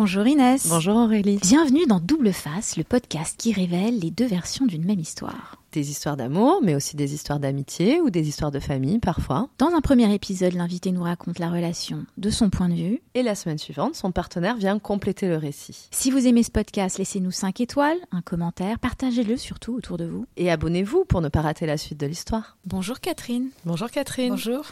[0.00, 0.68] Bonjour Inès.
[0.68, 1.40] Bonjour Aurélie.
[1.42, 5.56] Bienvenue dans Double Face, le podcast qui révèle les deux versions d'une même histoire.
[5.72, 9.48] Des histoires d'amour, mais aussi des histoires d'amitié ou des histoires de famille parfois.
[9.58, 13.02] Dans un premier épisode, l'invité nous raconte la relation de son point de vue.
[13.14, 15.88] Et la semaine suivante, son partenaire vient compléter le récit.
[15.90, 20.26] Si vous aimez ce podcast, laissez-nous 5 étoiles, un commentaire, partagez-le surtout autour de vous.
[20.36, 22.56] Et abonnez-vous pour ne pas rater la suite de l'histoire.
[22.64, 23.48] Bonjour Catherine.
[23.64, 24.30] Bonjour Catherine.
[24.30, 24.64] Bonjour.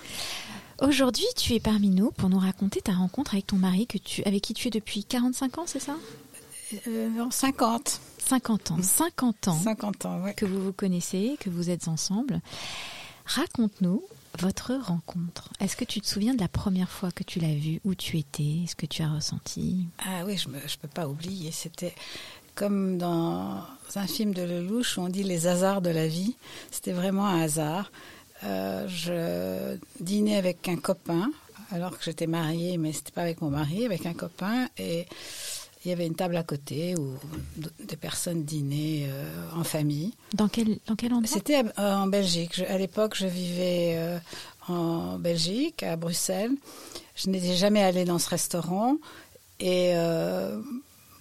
[0.81, 4.23] Aujourd'hui, tu es parmi nous pour nous raconter ta rencontre avec ton mari que tu,
[4.25, 5.97] avec qui tu es depuis 45 ans, c'est ça?
[6.87, 8.01] Euh, Non, 50.
[8.19, 8.83] 50 ans.
[8.83, 9.59] 50 ans.
[9.63, 10.35] 50 ans, ouais.
[10.35, 12.41] Que vous vous connaissez, que vous êtes ensemble.
[13.25, 14.03] Raconte-nous
[14.39, 15.49] votre rencontre.
[15.61, 18.19] Est-ce que tu te souviens de la première fois que tu l'as vu, où tu
[18.19, 19.87] étais, ce que tu as ressenti?
[20.01, 21.53] Ah oui, je ne peux pas oublier.
[21.53, 21.95] C'était
[22.55, 23.63] comme dans
[23.95, 26.35] un film de Lelouch où on dit les hasards de la vie.
[26.71, 27.91] C'était vraiment un hasard.
[28.45, 31.31] Euh, je dînais avec un copain,
[31.71, 35.07] alors que j'étais mariée, mais c'était pas avec mon mari, avec un copain, et
[35.85, 37.15] il y avait une table à côté où
[37.57, 40.13] des personnes dînaient euh, en famille.
[40.35, 41.33] Dans quel, dans quel endroit?
[41.33, 42.61] C'était en Belgique.
[42.69, 44.19] à l'époque, je vivais euh,
[44.69, 46.53] en Belgique, à Bruxelles.
[47.15, 48.97] Je n'étais jamais allée dans ce restaurant.
[49.59, 49.95] Et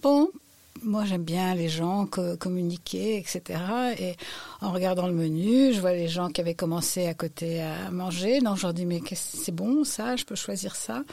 [0.01, 0.29] bon,
[0.83, 3.59] moi j'aime bien les gens communiquer, etc.
[3.99, 4.15] Et
[4.61, 8.41] en regardant le menu, je vois les gens qui avaient commencé à côté à manger.
[8.41, 11.03] Donc je leur dis mais c'est bon ça, je peux choisir ça?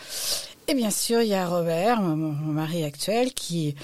[0.69, 3.75] Et bien sûr il y a Robert, mon, mari actuel, qui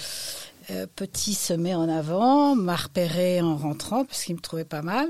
[0.70, 4.82] euh, petit se met en avant, m'a repéré en rentrant parce qu'il me trouvait pas
[4.82, 5.08] mal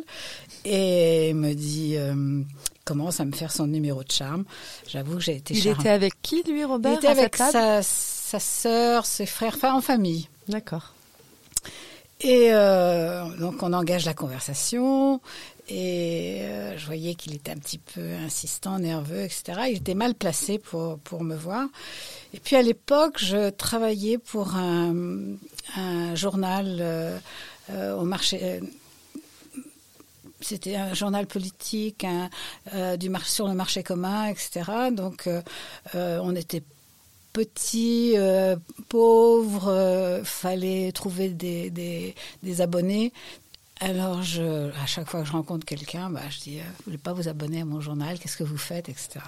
[0.64, 2.42] et me dit euh,
[2.84, 4.44] commence à me faire son numéro de charme?
[4.86, 8.38] J'avoue que j'ai été Il était avec qui lui Robert Il était avec sa, sa
[8.38, 10.28] sœur, ses frères, enfin en famille.
[10.48, 10.94] D'accord.
[12.20, 15.20] Et euh, donc on engage la conversation
[15.68, 19.60] et euh, je voyais qu'il était un petit peu insistant, nerveux, etc.
[19.70, 21.68] Il était mal placé pour, pour me voir.
[22.34, 25.36] Et puis à l'époque, je travaillais pour un,
[26.14, 27.18] journal euh,
[27.96, 28.60] au marché.
[30.40, 32.04] c'était un journal politique
[32.98, 34.90] du sur le marché commun, etc.
[34.90, 35.28] Donc
[35.94, 36.62] on était
[37.32, 38.56] petit, euh,
[38.88, 43.12] pauvre, euh, fallait trouver des, des, abonnés.
[43.80, 46.98] Alors, je, à chaque fois que je rencontre quelqu'un, bah, je dis, euh, vous voulez
[46.98, 49.20] pas vous abonner à mon journal Qu'est-ce que vous faites, etc.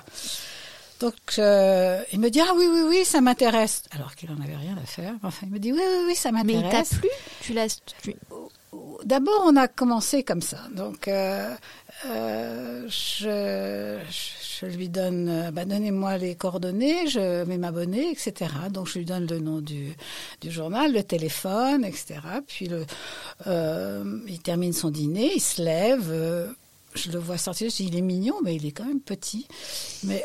[0.98, 3.84] Donc, il me dit, ah oui, oui, oui, ça m'intéresse.
[3.92, 5.14] Alors qu'il n'en avait rien à faire.
[5.22, 6.62] Enfin, il me dit, oui, oui, oui, ça m'intéresse.
[6.62, 7.08] Mais il t'a plu?
[7.40, 7.80] Tu l'as...
[9.04, 10.58] D'abord, on a commencé comme ça.
[10.74, 11.08] Donc,
[12.88, 13.98] je,
[14.60, 18.50] je, lui donne, euh, bah, donnez-moi les coordonnées, je vais m'abonner, etc.
[18.70, 19.94] Donc je lui donne le nom du,
[20.44, 22.20] journal, le téléphone, etc.
[22.46, 22.68] Puis
[23.46, 26.08] euh, il termine son dîner, il se lève.
[26.10, 26.48] Euh,
[26.94, 29.46] je le vois sortir, je dis, il est mignon, mais il est quand même petit.
[30.02, 30.24] Mais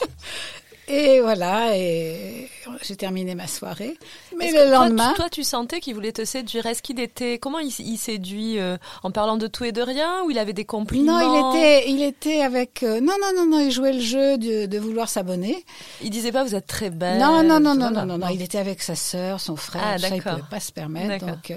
[0.88, 2.48] Et voilà, et
[2.82, 3.98] j'ai terminé ma soirée.
[4.36, 6.66] Mais le lendemain, toi, tu sentais qu'il voulait te séduire?
[6.66, 10.30] Est-ce qu'il était comment il, séduit euh, en parlant de tout et de rien ou
[10.30, 11.18] il avait des compliments?
[11.18, 12.84] Non, il était, il était avec.
[12.84, 15.64] Euh, non, non, non, non, il jouait le jeu de, de vouloir s'abonner.
[16.02, 17.18] Il disait pas vous êtes très belle.
[17.18, 19.82] Non, non, non, non, non, non, non, Il était avec sa sœur, son frère.
[19.84, 21.26] Ah, ça, il pouvait pas se permettre.
[21.26, 21.56] Donc, euh,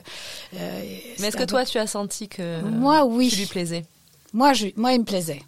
[1.20, 3.86] mais est-ce que toi, tu as senti que moi, oui, tu lui plaisais?
[4.34, 5.42] Moi, je, moi, il me plaisait.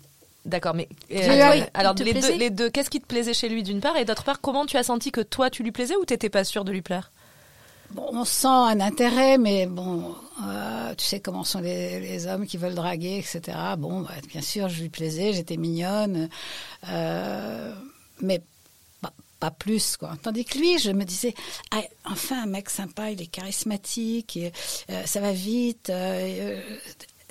[0.44, 3.80] D'accord, mais euh, alors les deux, les deux, qu'est-ce qui te plaisait chez lui d'une
[3.80, 6.30] part et d'autre part, comment tu as senti que toi tu lui plaisais ou t'étais
[6.30, 7.12] pas sûre de lui plaire?
[7.92, 12.58] Bon, on sent un intérêt, mais bon, euh, tu sais comment sont les, hommes qui
[12.58, 13.58] veulent draguer, etc.
[13.78, 16.30] Bon, bah, bien sûr, je lui plaisais, j'étais mignonne,
[16.90, 17.74] euh,
[18.22, 18.42] mais
[19.40, 20.14] pas, plus, quoi.
[20.22, 21.34] Tandis que lui, je me disais,
[21.72, 24.40] ah, enfin, un mec sympa, il est charismatique,
[25.06, 25.92] ça va vite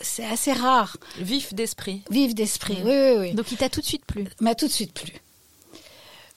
[0.01, 0.97] c'est assez rare.
[1.19, 2.03] Vif d'esprit.
[2.11, 3.35] Vif d'esprit, oui, oui, oui.
[3.35, 5.13] Donc il t'a tout de suite plu M'a tout de suite plu.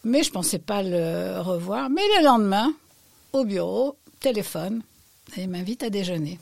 [0.03, 1.89] Mais je pensais pas le revoir.
[1.89, 2.73] Mais le lendemain,
[3.31, 4.83] au bureau, téléphone,
[5.37, 6.39] et il m'invite à déjeuner.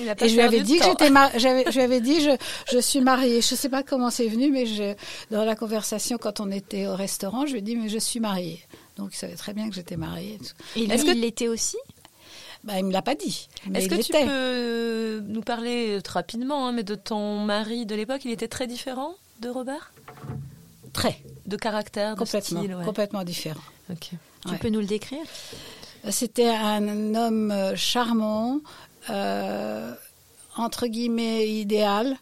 [0.00, 2.36] et je lui avais dit que j'étais je lui avais dit je,
[2.72, 3.40] je suis mariée.
[3.40, 4.94] Je sais pas comment c'est venu, mais je,
[5.30, 8.20] dans la conversation quand on était au restaurant, je lui ai dit mais je suis
[8.20, 8.60] mariée.
[8.96, 10.38] Donc il savait très bien que j'étais mariée.
[10.76, 11.76] Et lui, il l'était aussi?
[12.64, 13.48] Bah, il me l'a pas dit.
[13.74, 18.30] Est-ce que tu peux nous parler rapidement, hein, mais de ton mari de l'époque, il
[18.30, 19.92] était très différent de Robert?
[20.92, 21.20] Très.
[21.46, 23.60] De caractère, de complètement, style, complètement différent.
[24.00, 25.22] Tu peux nous le décrire?
[26.10, 28.60] C'était un homme euh, charmant,
[29.08, 29.94] euh,
[30.56, 32.16] entre guillemets idéal,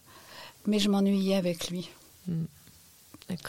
[0.65, 1.89] mais je m'ennuyais avec lui.
[2.27, 2.45] Hmm.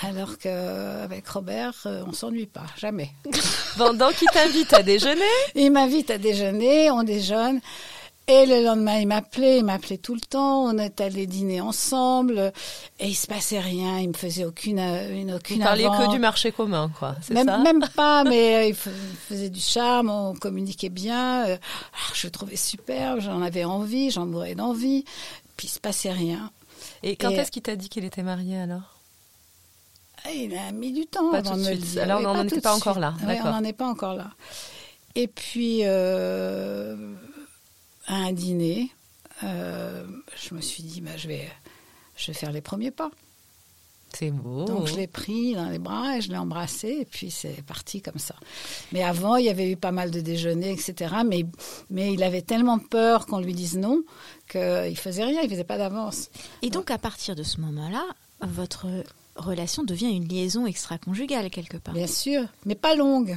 [0.03, 3.11] Alors qu'avec Robert, euh, on s'ennuie pas, jamais.
[3.79, 5.23] donc il t'invite à déjeuner
[5.55, 7.61] Il m'invite à déjeuner, on déjeune.
[8.27, 10.65] Et le lendemain, il m'appelait, il m'appelait tout le temps.
[10.65, 12.53] On est allé dîner ensemble
[12.99, 13.99] et il se passait rien.
[13.99, 15.59] Il me faisait aucune, une, aucune.
[15.59, 17.17] Vous parliez que du marché commun, quoi.
[17.29, 17.59] Même, ça?
[17.59, 21.47] même pas, mais euh, il faisait du charme, on communiquait bien.
[21.49, 21.57] Euh,
[22.15, 25.05] je le trouvais superbe, j'en avais envie, j'en mourais d'envie.
[25.59, 26.51] Puis il se passait rien.
[27.03, 28.94] Et quand est-ce qu'il t'a dit qu'il était marié alors?
[30.33, 32.03] Il a mis du temps avant de me le dire.
[32.03, 33.15] Alors on n'en était pas encore là.
[33.27, 34.31] Oui, on n'en est pas encore là.
[35.15, 35.81] Et puis.
[35.85, 37.15] Euh
[38.07, 38.91] à un dîner,
[39.43, 40.05] euh,
[40.37, 41.49] je me suis dit, bah, je, vais,
[42.17, 43.11] je vais faire les premiers pas.
[44.13, 44.65] C'est beau.
[44.65, 48.01] Donc je l'ai pris dans les bras et je l'ai embrassé et puis c'est parti
[48.01, 48.37] comme ça.
[48.93, 51.17] Mais avant, il y avait eu pas mal de déjeuners, etc.
[51.27, 51.45] Mais,
[51.91, 54.05] mais il avait tellement peur qu'on lui dise non
[54.49, 56.31] qu'il faisait rien, il faisait pas d'avance.
[56.63, 58.05] Et donc à partir de ce moment-là,
[58.41, 58.87] votre
[59.37, 61.95] relation devient une liaison extra-conjugale quelque part.
[61.95, 63.37] Bien sûr, mais pas longue.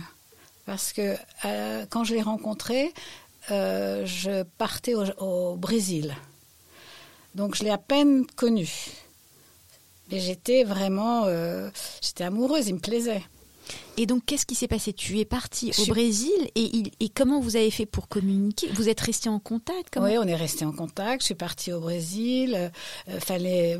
[0.65, 1.15] Parce que
[1.45, 2.93] euh, quand je l'ai rencontré,
[3.51, 6.15] euh, je partais au, Brésil.
[7.35, 8.69] Donc je l'ai à peine connu.
[10.11, 11.69] Mais j'étais vraiment, euh,
[12.01, 13.23] j'étais amoureuse, il me plaisait.
[13.99, 14.93] Et donc, qu'est-ce qui s'est passé?
[14.93, 18.67] Tu es parti au Brésil et, et, comment vous avez fait pour communiquer?
[18.73, 19.97] Vous êtes resté en contact?
[19.99, 21.21] Oui, on est resté en contact.
[21.21, 22.69] Je suis partie au Brésil.
[23.07, 23.79] Il euh, fallait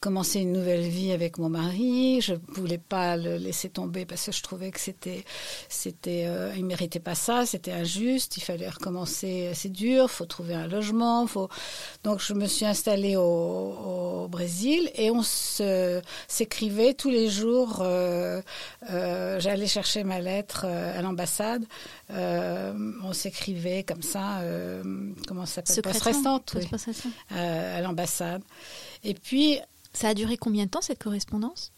[0.00, 2.22] commencer une nouvelle vie avec mon mari.
[2.22, 5.26] Je voulais pas le laisser tomber parce que je trouvais que c'était,
[5.68, 7.44] c'était, euh, il méritait pas ça.
[7.44, 8.38] C'était injuste.
[8.38, 9.50] Il fallait recommencer.
[9.52, 10.10] C'est dur.
[10.10, 11.26] Faut trouver un logement.
[11.26, 11.50] Faut.
[12.04, 13.22] Donc, je me suis installée au,
[14.22, 17.80] au Brésil et on s'écrivait tous les jours.
[17.82, 18.40] Euh,
[18.90, 21.64] euh j'allais chercher ma lettre euh, à l'ambassade.
[22.10, 25.82] Euh, on s'écrivait comme ça, euh, comment ça s'appelle?
[25.82, 26.68] Poste restante, oui,
[27.36, 28.42] à l'ambassade.
[29.04, 29.58] Et puis.
[29.94, 31.72] Ça a duré combien de temps cette correspondance?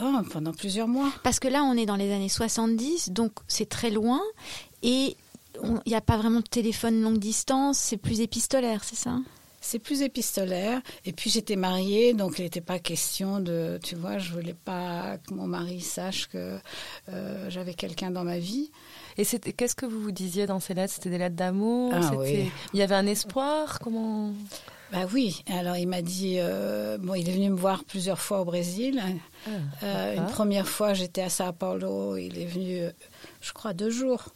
[0.00, 1.12] oh, Pendant plusieurs mois.
[1.22, 4.20] Parce que là, on est dans les années 70, donc c'est très loin.
[4.82, 5.16] Et
[5.62, 9.18] il n'y a pas vraiment de téléphone longue distance, c'est plus épistolaire, c'est ça?
[9.60, 10.80] C'est plus épistolaire.
[11.04, 15.18] Et puis j'étais mariée, donc il n'était pas question de, tu vois, je voulais pas
[15.18, 16.58] que mon mari sache que
[17.08, 18.70] euh, j'avais quelqu'un dans ma vie.
[19.16, 20.94] Et qu'est-ce que vous vous disiez dans ces lettres?
[20.94, 21.92] C'était des lettres d'amour?
[21.94, 23.80] Ah, Il y avait un espoir?
[23.80, 24.32] Comment?
[24.92, 28.40] Bah oui, alors il m'a dit, euh, bon, il est venu me voir plusieurs fois
[28.40, 29.02] au Brésil.
[29.46, 29.50] Ah,
[29.82, 32.80] euh, une première fois, j'étais à Sao Paulo, il est venu,
[33.42, 34.28] je crois, deux jours.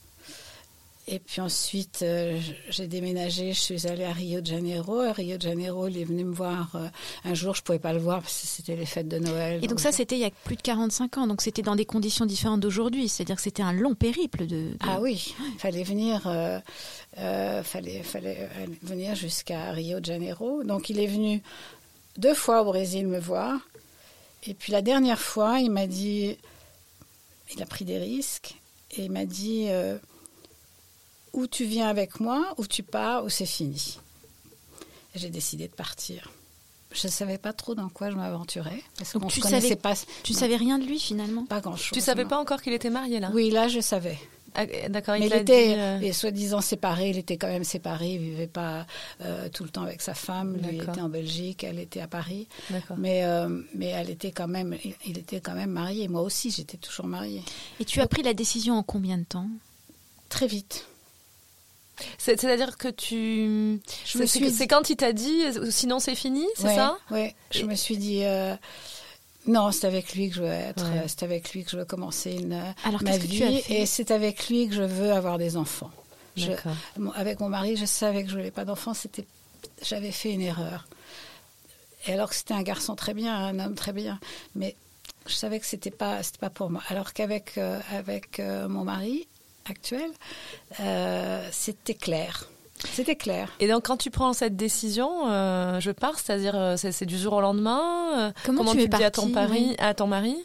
[1.08, 2.38] Et puis ensuite, euh,
[2.70, 5.00] j'ai déménagé, je suis allée à Rio de Janeiro.
[5.00, 6.86] À Rio de Janeiro, il est venu me voir euh,
[7.24, 9.58] un jour, je ne pouvais pas le voir parce que c'était les fêtes de Noël.
[9.64, 11.86] Et donc, ça, c'était il y a plus de 45 ans, donc c'était dans des
[11.86, 14.76] conditions différentes d'aujourd'hui, c'est-à-dire que c'était un long périple de...
[14.78, 18.48] Ah oui, il fallait venir, euh, fallait, fallait
[18.82, 20.62] venir jusqu'à Rio de Janeiro.
[20.62, 21.42] Donc il est venu
[22.16, 23.58] deux fois au Brésil me voir.
[24.46, 26.36] Et puis la dernière fois, il m'a dit,
[27.54, 28.54] il a pris des risques,
[28.96, 29.66] et il m'a dit
[31.32, 33.98] ou tu viens avec moi, ou tu pars, ou c'est fini.
[35.14, 36.30] J'ai décidé de partir.
[36.92, 38.82] Je ne savais pas trop dans quoi je m'aventurais.
[39.28, 39.94] Tu savais, pas.
[40.22, 41.46] Tu savais rien de lui finalement?
[41.46, 41.90] Pas grand-chose.
[41.92, 43.30] Tu savais pas encore qu'il était marié là?
[43.32, 44.18] Oui, là je savais.
[44.54, 47.08] Ah, d'accord, il, était euh, soi-disant séparé.
[47.08, 48.10] Il était quand même séparé.
[48.10, 48.86] Il vivait pas
[49.22, 50.58] euh, tout le temps avec sa femme.
[50.58, 52.48] Lui était en Belgique, elle était à Paris.
[52.98, 54.76] Mais euh, mais elle était quand même,
[55.06, 56.08] il était quand même marié.
[56.08, 57.42] Moi aussi, j'étais toujours mariée.
[57.80, 59.48] Et tu as pris la décision en combien de temps?
[60.28, 60.86] Très vite.
[62.18, 63.80] C'est-à-dire que tu.
[64.04, 68.24] C'est quand il t'a dit, sinon c'est fini, c'est ça Oui, je me suis dit.
[68.24, 68.54] Euh,
[69.46, 70.84] non, c'est avec lui que je veux être.
[71.08, 73.62] C'est avec lui que je veux commencer une, Alors, ma vie.
[73.68, 75.90] Et c'est avec lui que je veux avoir des enfants.
[77.14, 78.94] avec mon mari, je savais que je voulais pas d'enfants.
[78.94, 79.26] C'était,
[79.82, 80.86] j'avais fait une erreur.
[82.06, 84.18] Et alors que c'était un garçon très bien, un homme très bien,
[84.56, 84.76] mais
[85.26, 86.82] je savais que c'était pas, c'était pas pour moi.
[86.88, 89.28] Alors qu'avec euh, avec euh, mon mari,
[89.68, 90.10] actuelle,
[90.80, 92.48] euh, c'était clair.
[92.92, 93.48] C'était clair.
[93.60, 97.34] Et donc, quand tu prends cette décision, euh, je pars, c'est-à-dire, euh, c'est du jour
[97.34, 98.32] au lendemain.
[98.44, 100.36] comment, tu, es dis à ton, pari, à ton mari?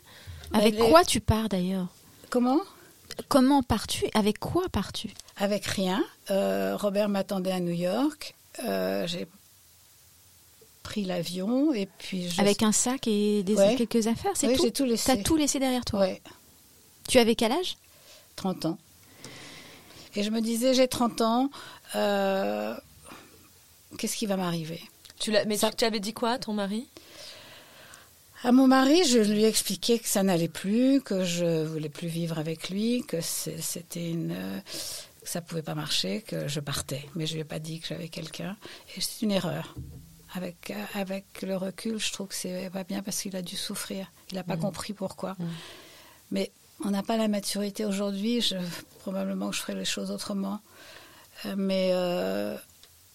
[0.53, 1.87] Avec quoi tu pars d'ailleurs?
[2.29, 2.59] Comment?
[3.27, 4.05] Comment pars-tu?
[4.13, 5.09] Avec quoi pars-tu?
[5.37, 6.03] Avec rien.
[6.29, 8.35] Robert m'attendait à New York.
[8.59, 9.27] J'ai
[10.83, 12.29] pris l'avion et puis.
[12.37, 14.63] Avec un sac et des quelques affaires, c'est oui, tout.
[14.63, 15.15] j'ai tout laissé.
[15.15, 16.07] T'as tout laissé derrière toi.
[17.09, 17.77] Tu avais quel âge?
[18.35, 18.77] 30 ans.
[20.17, 21.51] Et je me disais, j'ai 30 ans,
[21.95, 22.73] euh,
[23.99, 24.81] qu'est-ce qui va m'arriver?
[25.19, 26.87] Tu Mais tu avais dit quoi à ton mari?
[28.43, 32.07] À mon mari, je lui ai expliqué que ça n'allait plus, que je voulais plus
[32.07, 34.35] vivre avec lui, que c'était une,
[35.21, 37.05] que ça pouvait pas marcher, que je partais.
[37.13, 38.57] Mais je lui ai pas dit que j'avais quelqu'un.
[38.95, 39.75] Et c'est une erreur.
[40.33, 44.11] Avec, avec le recul, je trouve que c'est pas bien parce qu'il a dû souffrir.
[44.31, 44.61] Il n'a pas mmh.
[44.61, 45.35] compris pourquoi.
[45.37, 45.45] Mmh.
[46.31, 46.51] Mais
[46.83, 48.41] on n'a pas la maturité aujourd'hui.
[48.41, 48.55] Je,
[48.99, 50.59] probablement que je ferai les choses autrement.
[51.45, 52.57] Euh, mais euh,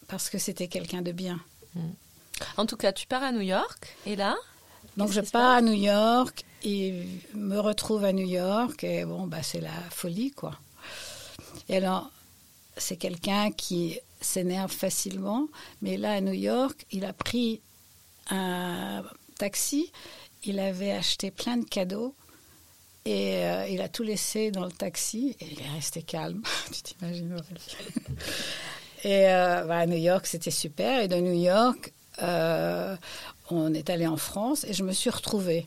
[0.09, 1.40] parce que c'était quelqu'un de bien.
[1.75, 1.90] Hmm.
[2.57, 4.37] En tout cas, tu pars à New York et là
[4.97, 9.42] Donc je pars à New York et me retrouve à New York et bon, bah,
[9.42, 10.59] c'est la folie quoi.
[11.69, 12.11] Et alors,
[12.76, 15.49] c'est quelqu'un qui s'énerve facilement,
[15.83, 17.61] mais là à New York, il a pris
[18.31, 19.04] un
[19.38, 19.92] taxi,
[20.45, 22.14] il avait acheté plein de cadeaux
[23.04, 26.42] et euh, il a tout laissé dans le taxi et il est resté calme.
[26.73, 27.37] tu t'imagines
[29.04, 31.00] Et euh, bah, à New York, c'était super.
[31.00, 31.92] Et de New York,
[32.23, 32.97] euh,
[33.50, 35.66] on est allé en France et je me suis retrouvée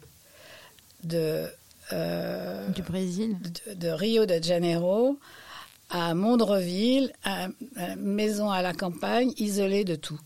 [1.03, 1.47] de
[2.73, 3.37] du Brésil,
[3.75, 5.19] de, Rio de Janeiro
[5.91, 10.19] à Mondreville, à, à maison à la campagne, isolée de tout.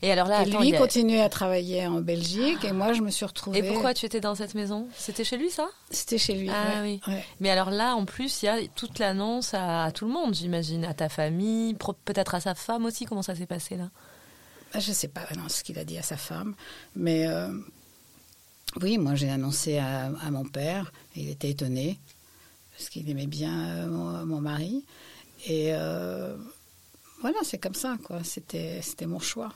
[0.00, 3.24] Et alors là, et lui continuait à travailler en Belgique et moi je me suis
[3.24, 3.58] retrouvée.
[3.58, 4.88] Et pourquoi tu étais dans cette maison?
[4.96, 5.68] C'était chez lui ça?
[5.90, 6.50] C'était chez lui.
[6.50, 7.00] Ah oui.
[7.40, 10.84] Mais alors là, en plus, il y a toute l'annonce à, tout le monde, j'imagine,
[10.84, 11.74] à ta famille,
[12.04, 13.04] peut-être à sa femme aussi.
[13.04, 13.90] Comment ça s'est passé là?
[14.72, 16.54] Bah, Je ne sais pas non, ce qu'il a dit à sa femme,
[16.96, 17.48] mais euh,
[18.80, 20.92] oui, moi j'ai annoncé à, mon père.
[21.14, 21.98] il était étonné
[22.76, 24.84] parce qu'il aimait bien euh, mon, mari
[25.46, 26.34] et euh,
[27.20, 28.24] voilà, c'est comme ça quoi.
[28.24, 29.52] C'était c'était mon choix.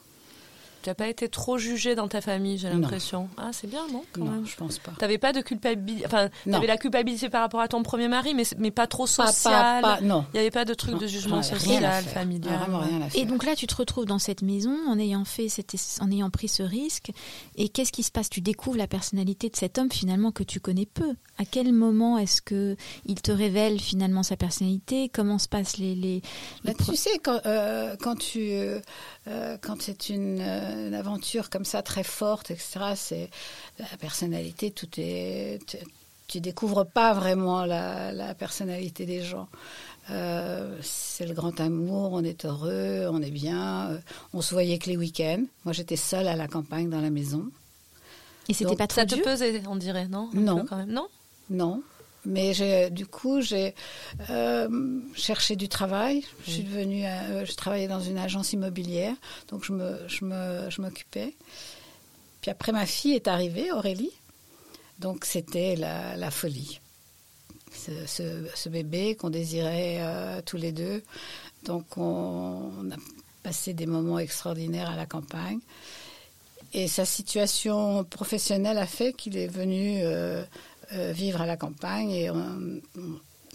[0.87, 3.29] Tu n'as pas été trop jugée dans ta famille, j'ai l'impression.
[3.37, 4.93] Ah, c'est bien, non quand Non, je pense pas.
[4.97, 6.07] Tu n'avais pas de culpabilité.
[6.07, 9.09] Enfin, tu avais la culpabilité par rapport à ton premier mari, mais, mais pas trop
[9.09, 9.85] social.
[10.05, 10.27] non.
[10.33, 12.57] Il n'y avait pas de truc de jugement social, familial.
[12.61, 13.21] Vraiment rien à faire.
[13.21, 15.49] Et donc là, tu te retrouves dans cette maison en ayant, fait
[16.01, 17.11] en ayant pris ce risque.
[17.57, 18.31] Et qu'est-ce qui se passe?
[18.31, 21.17] Tu découvres la personnalité de cet homme finalement que tu connais peu.
[21.39, 22.77] À quel moment est-ce que
[23.07, 25.11] il te révèle finalement sa personnalité?
[25.13, 25.97] Comment se passent les.
[25.97, 26.23] les,
[26.65, 28.53] bah, tu sais, quand, euh, quand tu.
[28.53, 28.79] Euh,
[29.29, 30.39] euh, quand c'est une,
[30.77, 32.81] une, aventure comme ça très forte, etc.
[32.95, 33.31] C'est
[33.79, 35.59] la personnalité, tout est.
[36.29, 39.49] Tu, découvres pas vraiment la, personnalité des gens.
[40.11, 43.91] Euh, c'est le grand amour, on est heureux, on est bien.
[43.91, 43.99] Euh,
[44.33, 45.45] on se voyait que les week-ends.
[45.65, 47.51] Moi, j'étais seule à la campagne dans la maison.
[48.49, 50.31] Et c'était pas trop Ça te pesait, on dirait, non?
[50.33, 50.65] Non.
[50.69, 50.91] Quand même.
[50.91, 51.09] Non?
[51.51, 51.83] Non.
[52.27, 53.75] Mais du coup, j'ai
[54.31, 56.25] euh, cherché du travail.
[56.45, 59.15] Je suis devenue, euh, je travaillais dans une agence immobilière,
[59.49, 61.35] donc je me, je me, je m'occupais.
[62.41, 64.11] Puis après, ma fille est arrivée, Aurélie.
[64.99, 66.81] Donc c'était la, la folie.
[67.73, 71.05] Ce, ce, bébé qu'on désirait euh, tous les deux.
[71.65, 72.97] Donc on, on, a
[73.43, 75.61] passé des moments extraordinaires à la campagne.
[76.73, 80.43] Et sa situation professionnelle a fait qu'il est venu euh,
[80.93, 82.11] vivre à la campagne.
[82.11, 82.31] Et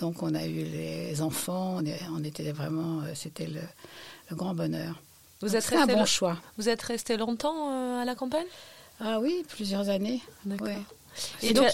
[0.02, 1.80] donc, on a eu les enfants.
[2.12, 3.02] On, était vraiment.
[3.02, 3.62] Euh, c'était le,
[4.36, 5.00] grand bonheur.
[5.42, 6.38] Vous êtes un bon choix.
[6.58, 8.48] Vous êtes resté longtemps euh, à la campagne?
[9.00, 10.22] Ah oui, plusieurs années.
[10.46, 10.70] D'accord.
[11.44, 11.68] Et, donc,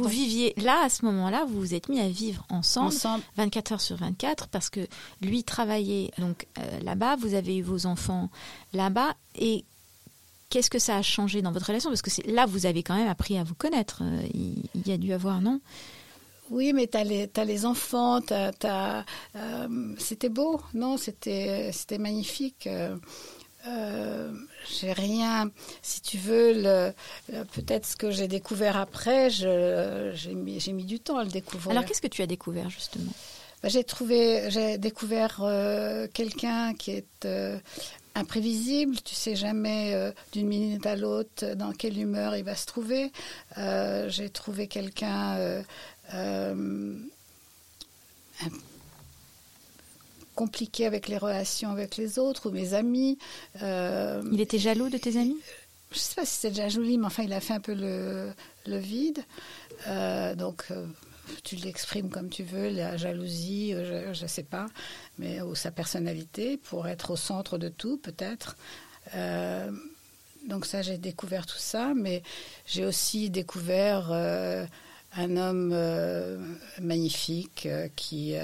[0.00, 3.24] vous viviez là, à ce moment-là, vous vous êtes mis à vivre ensemble, ensemble.
[3.36, 4.86] 24 heures sur 24, parce que
[5.20, 6.46] lui travaillait donc
[6.80, 8.30] là-bas, vous avez eu vos enfants
[8.72, 9.64] là-bas, et
[10.54, 11.90] Qu'est-ce que ça a changé dans votre relation?
[11.90, 14.02] Parce que là, vous avez quand même appris à vous connaître.
[14.04, 15.60] Euh, il, y a dû avoir, non?
[16.48, 19.02] Oui, mais tu as, as, les enfants, euh,
[19.98, 20.96] c'était beau, non?
[20.96, 22.68] C'était magnifique.
[22.68, 24.32] Euh,
[24.70, 25.50] j'ai rien,
[25.82, 26.92] si tu veux,
[27.26, 31.72] peut-être ce que j'ai découvert après, j'ai mis, mis, du temps à le découvrir.
[31.72, 33.10] Alors qu'est-ce que tu as découvert justement?
[33.60, 35.42] Bah, J'ai trouvé, j'ai découvert
[36.12, 37.26] quelqu'un qui est
[38.14, 38.96] imprévisible.
[39.02, 43.12] Tu sais jamais euh, d'une minute à l'autre dans quelle humeur il va se trouver.
[43.58, 45.62] Euh, j'ai trouvé quelqu'un
[46.14, 46.94] euh,
[50.34, 53.18] compliqué avec les relations avec les autres ou mes amis.
[53.60, 55.38] il était jaloux de tes amis?
[55.90, 58.32] Je ne sais pas si c'était jaloux, mais enfin, il a fait un peu le,
[58.66, 59.24] le vide.
[60.36, 60.66] donc,
[61.42, 64.66] tu l'exprimes comme tu veux, la jalousie, euh, je ne sais pas,
[65.18, 68.56] mais ou sa personnalité pour être au centre de tout peut-être.
[69.14, 69.70] Euh,
[70.48, 72.22] donc ça, j'ai découvert tout ça, mais
[72.66, 74.66] j'ai aussi découvert euh,
[75.16, 75.74] un homme
[76.80, 78.34] magnifique qui,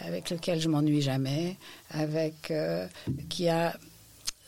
[0.00, 1.56] avec lequel je m'ennuie jamais,
[1.90, 2.52] avec
[3.28, 3.76] qui a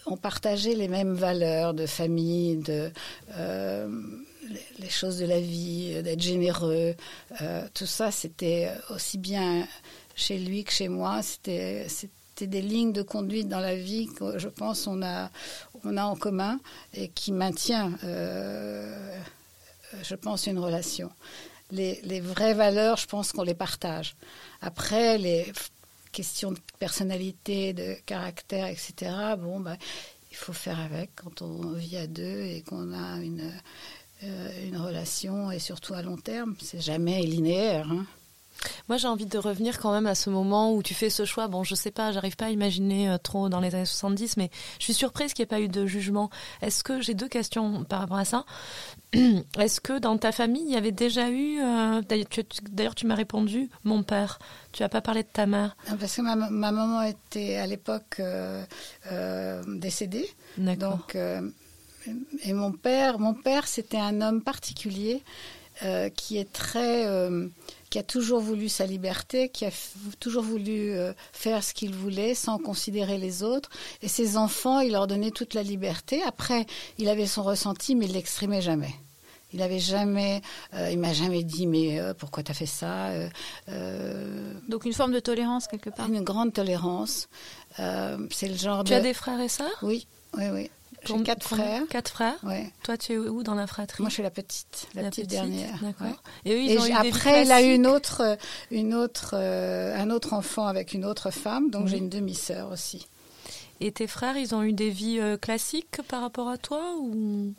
[0.06, 2.90] on partageait les mêmes valeurs de famille, de
[4.78, 6.94] les choses de la vie, d'être généreux.
[7.40, 9.66] Euh, tout ça, c'était aussi bien
[10.14, 11.22] chez lui que chez moi.
[11.22, 11.86] C'était
[12.40, 15.30] des lignes de conduite dans la vie que je pense on a
[15.84, 16.58] on a en commun
[16.94, 19.18] et qui maintient, euh,
[20.02, 21.10] je pense, une relation.
[21.70, 24.16] Les, les, vraies valeurs, je pense qu'on les partage.
[24.60, 25.52] Après, les
[26.12, 29.12] questions de personnalité, de caractère, etc.
[29.38, 29.76] Bon, bah,
[30.30, 33.58] il faut faire avec quand on vit à deux et qu'on a une, euh,
[34.64, 36.54] une relation et surtout à long terme.
[36.60, 37.90] C'est jamais linéaire.
[37.90, 38.06] Hein.
[38.88, 41.48] Moi, j'ai envie de revenir quand même à ce moment où tu fais ce choix.
[41.48, 44.50] Bon, je sais pas, j'arrive pas à imaginer euh, trop dans les années 70, mais
[44.78, 46.30] je suis surprise qu'il n'y ait pas eu de jugement.
[46.62, 48.44] Est-ce que j'ai deux questions par rapport à ça
[49.58, 52.02] Est-ce que dans ta famille, il y avait déjà eu euh,
[52.70, 54.38] D'ailleurs, tu, m'as répondu, mon père.
[54.72, 55.76] Tu n'as pas parlé de ta mère.
[55.98, 60.28] parce que ma, maman était à l'époque euh, décédée.
[60.58, 61.16] Donc,
[62.42, 65.22] et mon père, mon père, c'était un homme particulier
[66.14, 67.04] qui est très
[67.94, 69.70] qui a toujours voulu sa liberté, qui a
[70.18, 73.70] toujours voulu euh, faire ce qu'il voulait sans considérer les autres.
[74.02, 76.20] Et ses enfants, il leur donnait toute la liberté.
[76.24, 76.66] Après,
[76.98, 78.92] il avait son ressenti, mais il l'exprimait jamais.
[79.52, 80.42] Il avait jamais,
[80.74, 83.10] euh, il m'a jamais dit mais euh, pourquoi tu as fait ça.
[84.68, 86.08] Donc une forme de tolérance quelque part.
[86.08, 87.28] Une grande tolérance.
[87.76, 88.82] c'est le genre.
[88.82, 89.78] Tu as des frères et sœurs?
[89.82, 90.68] Oui, oui, oui.
[91.06, 91.82] J'ai quatre frères.
[91.88, 92.38] Quatre frères?
[92.42, 92.72] Ouais.
[92.82, 94.02] Toi, tu es où dans la fratrie?
[94.02, 95.78] Moi, je suis la petite, la, petite, dernière.
[95.82, 96.22] D'accord.
[96.44, 98.36] Et, eux, ils ont eu après, il a eu une autre,
[98.70, 103.08] une autre, euh, un autre enfant avec une autre femme, donc j'ai une demi-sœur aussi.
[103.80, 107.52] Et tes frères, ils ont eu des vies euh, classiques par rapport à toi ou?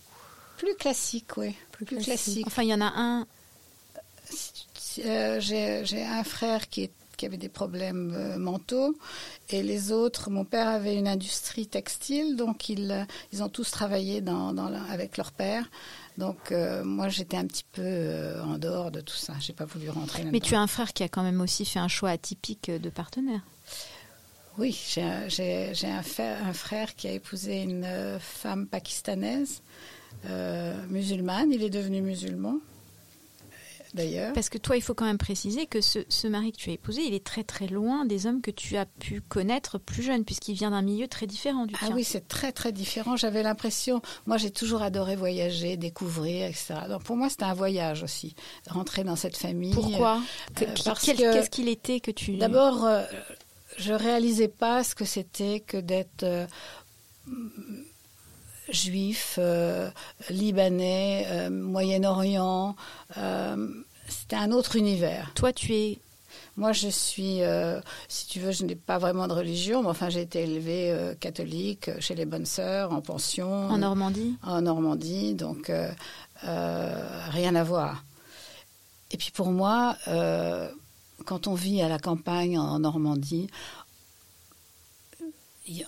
[0.58, 1.56] Plus classiques, oui.
[1.72, 2.48] Plus, classiques.
[2.48, 3.28] Enfin, il y en a un.
[5.00, 8.96] Euh, j'ai un frère qui est qui avaient des problèmes euh, mentaux.
[9.50, 14.22] Et les autres, mon père avait une industrie textile, donc ils, ils ont tous travaillé
[14.22, 15.70] dans, dans avec leur père.
[16.18, 19.34] Donc euh, moi, j'étais un petit peu euh, en dehors de tout ça.
[19.40, 21.80] J'ai pas voulu rentrer Mais tu as un frère qui a quand même aussi fait
[21.80, 23.42] un choix atypique de partenaire.
[24.58, 29.62] Oui, j'ai un, un, frère qui a épousé une femme pakistanaise,
[30.88, 31.52] musulmane.
[31.52, 32.60] Il est devenu musulman
[33.96, 34.34] d'ailleurs.
[34.34, 37.02] Parce que toi, il faut quand même préciser que ce, mari que tu as épousé,
[37.02, 40.54] il est très très loin des hommes que tu as pu connaître plus jeune, puisqu'il
[40.54, 41.90] vient d'un milieu très différent du ah tien.
[41.92, 43.16] Ah oui, c'est très très différent.
[43.16, 46.76] J'avais l'impression, moi j'ai toujours adoré voyager, découvrir, etc.
[46.90, 48.36] Donc pour moi, c'était un voyage aussi,
[48.70, 49.74] rentrer dans cette famille.
[49.74, 50.22] Pourquoi
[50.62, 52.38] euh, Qu'est-ce qu'il était que tu...
[52.38, 53.04] D'abord, euh,
[53.78, 56.24] je réalisais pas ce que c'était que d'être...
[56.24, 56.46] Euh,
[58.72, 59.40] juif,
[60.30, 62.76] libanais, Moyen-Orient,
[64.08, 65.32] c'était un autre univers.
[65.36, 66.00] Toi, tu es
[66.58, 70.10] moi, je suis, euh, si tu veux, je n'ai pas vraiment de religion, mais enfin,
[70.10, 73.68] j'ai été élevée euh, catholique euh, chez les bonnes sœurs, en pension.
[73.68, 75.72] En Normandie En Normandie, donc
[76.42, 78.06] rien à voir.
[79.12, 79.98] Et puis pour moi,
[81.26, 83.48] quand on vit à la campagne en Normandie,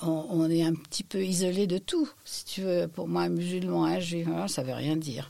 [0.02, 2.10] on, est un petit peu isolé de tout.
[2.26, 5.30] Si tu veux, pour moi, un musulman, un juif, ça veut rien dire.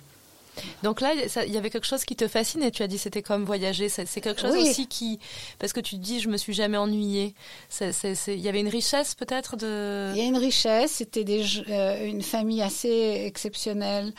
[0.83, 1.13] Donc là,
[1.45, 3.89] il y avait quelque chose qui te fascine et tu as dit c'était comme voyager.
[3.89, 5.19] C'est quelque chose aussi qui,
[5.59, 7.33] parce que tu dis je me suis jamais ennuyée.
[7.81, 10.11] Il y avait une richesse peut-être de.
[10.15, 10.91] Il y a une richesse.
[10.91, 11.25] C'était
[11.69, 14.13] euh, une famille assez exceptionnelle.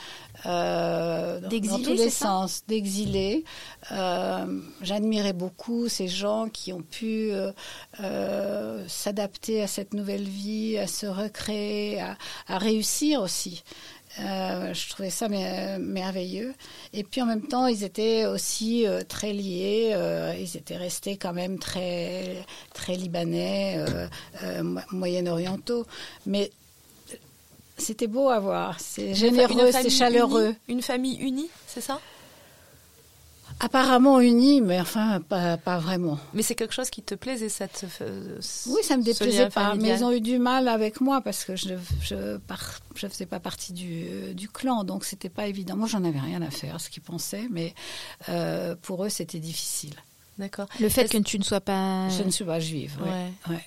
[0.46, 3.44] Euh, dans tous les sens, d'exilés.
[3.90, 7.33] Euh, j'admirais beaucoup ces gens qui ont pu
[8.87, 13.62] s'adapter à cette nouvelle vie, à se recréer, à réussir aussi.
[14.20, 16.54] Euh, je trouvais ça merveilleux.
[16.92, 19.90] Et puis en même temps, ils étaient aussi euh, très liés.
[19.92, 23.85] Euh, ils étaient restés quand même très, très libanais,
[24.90, 25.87] moyen-orientaux.
[26.26, 26.50] Mais
[27.76, 28.81] c'était beau à voir.
[28.81, 30.54] C'est généreux, c'est chaleureux.
[30.68, 32.00] une famille unie, c'est ça?
[33.61, 36.18] Apparemment unis, mais enfin pas, pas vraiment.
[36.33, 37.85] Mais c'est quelque chose qui te plaisait, cette
[38.66, 41.57] Oui, ça me déplaisait pas, mais ils ont eu du mal avec moi parce que
[41.57, 42.38] je je,
[42.94, 45.77] je faisais pas partie du, du clan, donc c'était pas évident.
[45.77, 47.75] Moi, j'en avais rien à faire, ce qu'ils pensaient, mais
[48.29, 49.94] euh, pour eux, c'était difficile.
[50.38, 50.68] D'accord.
[50.79, 52.09] Le fait que tu ne sois pas.
[52.11, 52.97] Je ne suis pas juive.
[53.03, 53.53] Ouais.
[53.53, 53.64] ouais.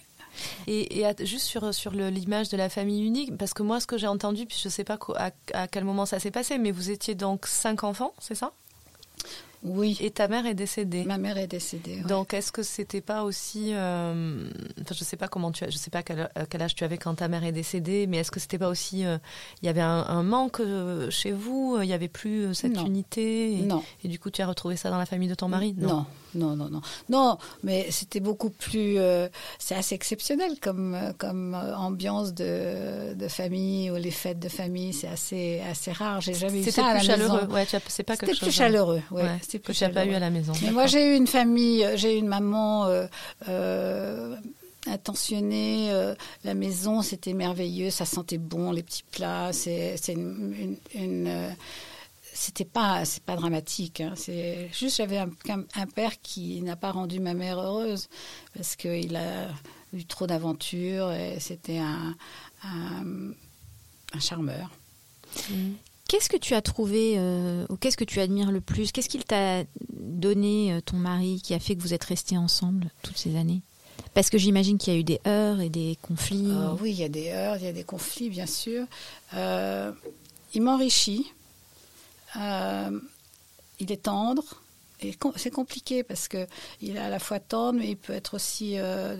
[0.67, 3.97] Et, et juste sur, sur l'image de la famille unique, parce que moi, ce que
[3.97, 6.71] j'ai entendu, puis je ne sais pas à, à, quel moment ça s'est passé, mais
[6.71, 8.53] vous étiez donc cinq enfants, c'est ça?
[9.63, 9.97] Oui.
[10.01, 11.03] Et ta mère est décédée.
[11.03, 12.01] Ma mère est décédée.
[12.07, 14.49] Donc, est-ce que c'était pas aussi, euh,
[14.81, 16.97] enfin, je sais pas comment tu, as, je sais pas quel, quel, âge tu avais
[16.97, 19.17] quand ta mère est décédée, mais est-ce que c'était pas aussi, euh,
[19.61, 23.59] il y avait un, manque euh, chez vous, il y avait plus cette unité.
[23.59, 23.83] Et, non.
[24.03, 25.75] Et du coup, tu as retrouvé ça dans la famille de ton mari?
[25.77, 26.81] non non, non, non.
[27.09, 28.97] Non, mais c'était beaucoup plus.
[28.97, 29.27] Euh,
[29.59, 34.93] c'est assez exceptionnel comme, comme ambiance de, de famille ou les fêtes de famille.
[34.93, 36.21] C'est assez, assez rare.
[36.21, 37.41] J'ai jamais eu ça à la chaleureux.
[37.41, 37.53] maison.
[37.53, 38.39] Ouais, c'est pas quelque chose.
[38.39, 39.01] C'était plus chaleureux.
[39.11, 40.53] Ouais, c'était plus que tu n'as pas eu à la maison.
[40.63, 41.85] Mais moi, j'ai eu une famille.
[41.95, 42.85] J'ai eu une maman.
[42.85, 43.07] Euh,
[43.49, 44.35] euh,
[44.89, 45.91] attentionnée,
[46.43, 51.55] la maison c'était merveilleux, ça sentait bon les petits plats, c'est une, une, une
[52.41, 54.13] c'était pas c'est pas dramatique hein.
[54.15, 58.09] c'est juste j'avais un, un, père qui n'a pas rendu ma mère heureuse
[58.55, 59.49] parce qu'il a
[59.93, 62.15] eu trop d'aventures et c'était un,
[62.63, 63.33] un,
[64.19, 64.71] charmeur
[65.49, 65.71] mmh.
[66.07, 68.91] Qu'est-ce que tu as trouvé euh, ou qu'est-ce que tu admires le plus?
[68.91, 72.89] Qu'est-ce qu'il t'a donné, euh, ton mari, qui a fait que vous êtes restés ensemble
[73.01, 73.61] toutes ces années?
[74.13, 76.51] Parce que j'imagine qu'il y a eu des heurts et des conflits.
[76.53, 78.87] Ah oui, il y a des heurts, il y a des conflits, bien sûr.
[79.35, 79.93] Euh,
[80.53, 81.31] il m'enrichit.
[82.35, 84.61] Il est tendre
[85.35, 86.47] c'est compliqué parce que
[86.81, 89.17] il est à la fois tendre, mais il peut être aussi euh,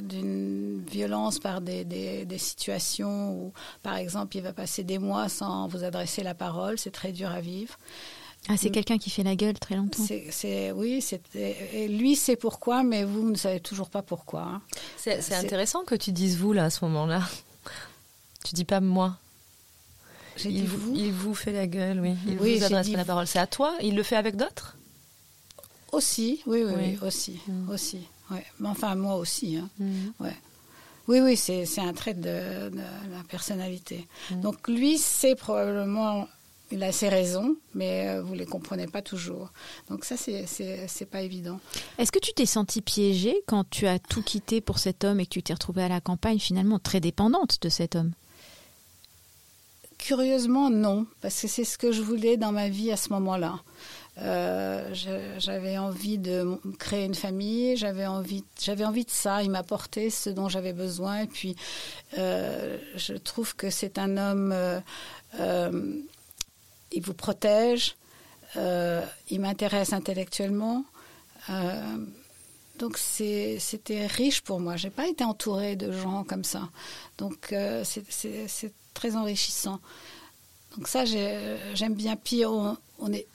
[0.00, 5.68] d'une violence par des, des, situations où, par exemple, il va passer des mois sans
[5.68, 6.78] vous adresser la parole.
[6.78, 7.78] C'est très dur à vivre.
[8.48, 10.04] Ah, c'est quelqu'un qui fait la gueule très longtemps.
[10.30, 14.42] C'est, oui, et lui sait pourquoi, mais vous ne savez toujours pas pourquoi.
[14.42, 14.62] Hein.
[14.96, 17.22] C'est, intéressant que tu dises vous là à ce moment-là.
[18.44, 19.18] Tu dis pas moi.
[20.44, 22.14] Il vous, il vous fait la gueule, oui.
[22.26, 23.26] Il vous adresse la parole.
[23.26, 23.74] C'est à toi.
[23.82, 24.76] Il le fait avec d'autres?
[25.92, 27.70] Aussi, oui, oui, aussi, mm.
[27.70, 28.00] aussi.
[28.30, 28.44] Ouais.
[28.60, 29.56] Mais enfin, moi aussi.
[29.56, 29.70] Hein.
[29.78, 30.08] Mm.
[30.20, 30.36] Ouais.
[31.08, 34.06] Oui, oui, c'est un trait de, la personnalité.
[34.30, 34.40] Mm.
[34.40, 36.28] Donc lui, c'est probablement,
[36.72, 39.52] il a ses raisons, mais euh, vous ne les comprenez pas toujours.
[39.88, 41.60] Donc ça, c'est pas évident.
[41.98, 45.24] Est-ce que tu t'es sentie piégée quand tu as tout quitté pour cet homme et
[45.24, 48.12] que tu t'es retrouvée à la campagne, finalement très dépendante de cet homme?
[49.98, 53.60] Curieusement, non, parce que c'est ce que je voulais dans ma vie à ce moment-là.
[54.18, 54.94] Euh,
[55.38, 59.42] j'avais envie de créer une famille, j'avais envie, de ça.
[59.42, 61.20] Il m'apportait ce dont j'avais besoin.
[61.20, 61.56] Et puis,
[62.18, 64.54] euh, je trouve que c'est un homme.
[65.38, 66.00] Euh,
[66.92, 67.96] il vous protège.
[68.56, 70.84] il m'intéresse intellectuellement.
[72.78, 74.76] Donc c'était riche pour moi.
[74.76, 76.68] J'ai pas été entourée de gens comme ça.
[77.18, 79.80] Donc c'est très enrichissant.
[80.76, 82.16] Donc ça j'aime bien.
[82.16, 83.26] Puis on, on est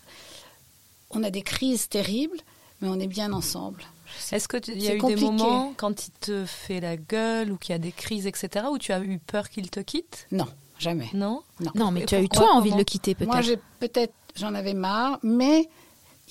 [1.12, 2.38] on a des crises terribles,
[2.80, 3.84] mais on est bien ensemble.
[4.32, 7.74] Est-ce qu'il y a eu des moments quand il te fait la gueule ou qu'il
[7.74, 10.28] y a des crises, etc., où tu as eu peur qu'il te quitte?
[10.32, 10.48] Non,
[10.80, 11.10] jamais.
[11.14, 11.44] Non?
[11.76, 13.32] Non, mais tu as eu toi envie de le quitter peut-être?
[13.32, 15.70] Moi, peut-être, j'en avais marre, mais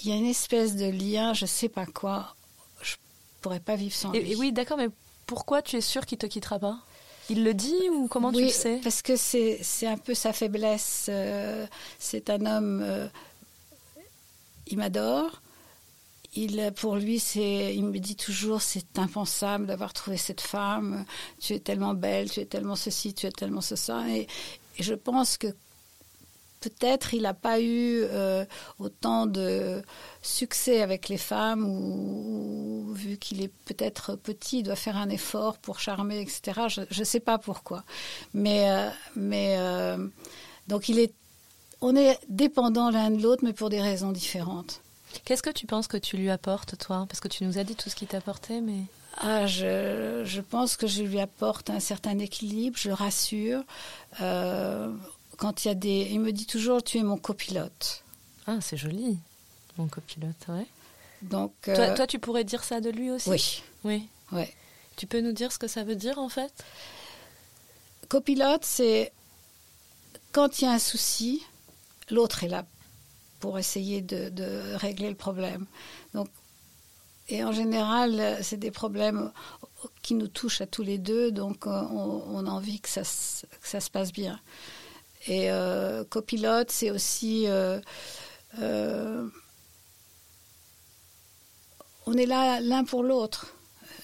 [0.02, 2.34] il y a une espèce de lien, je sais pas quoi.
[3.40, 4.32] Pourrais pas vivre sans lui.
[4.32, 4.88] Et oui, d'accord, mais
[5.26, 6.78] pourquoi tu es sûr qu'il te quittera pas?
[7.28, 8.80] Il le dit ou comment tu le sais?
[8.82, 11.06] Parce que c'est un peu sa faiblesse.
[11.08, 11.66] Euh,
[11.98, 13.06] c'est un homme euh,
[14.70, 15.42] il m'adore.
[16.34, 21.04] Il, pour lui, c'est, il me dit toujours, c'est impensable d'avoir trouvé cette femme.
[21.40, 24.08] Tu es tellement belle, tu es tellement ceci, tu es tellement ça.
[24.08, 24.28] Et,
[24.78, 25.48] je pense que
[26.60, 28.44] peut-être il n'a pas eu euh,
[28.78, 29.82] autant de
[30.22, 35.58] succès avec les femmes ou, vu qu'il est peut-être petit, il doit faire un effort
[35.58, 36.60] pour charmer, etc.
[36.68, 37.84] Je ne sais pas pourquoi.
[38.34, 40.06] Mais, euh, mais euh,
[40.68, 41.12] donc il est
[41.82, 44.82] on est dépendants l'un de l'autre, mais pour des raisons différentes.
[45.24, 47.06] Qu'est-ce que tu penses que tu lui apportes, toi?
[47.08, 48.82] Parce que tu nous as dit tout ce qu'il t'apportait, mais...
[49.18, 53.62] Ah, je, pense que je lui apporte un certain équilibre, je le rassure.
[54.20, 54.92] Euh,
[55.40, 56.08] quand il y a des...
[56.10, 58.04] Il me dit toujours, tu es mon copilote.
[58.46, 59.18] Ah, c'est joli,
[59.78, 60.66] mon copilote, ouais.
[61.22, 63.62] Donc, toi, toi, tu pourrais dire ça de lui aussi Oui.
[63.84, 64.08] Oui.
[64.32, 64.54] Ouais.
[64.96, 66.52] Tu peux nous dire ce que ça veut dire, en fait?
[68.08, 69.12] Copilote, c'est
[70.32, 71.42] quand il y a un souci,
[72.10, 72.66] l'autre est là
[73.40, 75.64] pour essayer de, régler le problème.
[76.12, 76.28] Donc,
[77.30, 79.32] et en général, c'est des problèmes
[80.02, 83.80] qui nous touchent à tous les deux, donc euh, on, a envie que ça, ça,
[83.80, 84.38] se passe bien.
[85.26, 87.44] Et euh, copilote, c'est aussi...
[87.46, 87.80] Euh,
[92.06, 93.54] on est là l'un pour l'autre.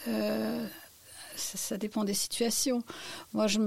[0.05, 2.83] Ça, ça, dépend des situations.
[3.33, 3.59] Moi, je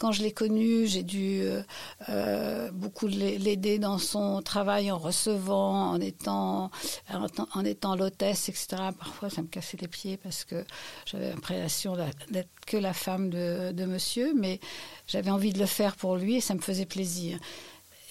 [0.00, 1.62] quand je l'ai connu, j'ai dû euh,
[2.08, 6.70] euh, beaucoup l'aider dans son travail en recevant, en étant,
[7.12, 8.68] en, étant l'hôtesse, etc.
[8.98, 10.64] Parfois, ça me cassait les pieds parce que
[11.04, 11.96] j'avais l'impression
[12.30, 14.58] d'être que la femme de, monsieur, mais
[15.06, 17.38] j'avais envie de le faire pour lui et ça me faisait plaisir.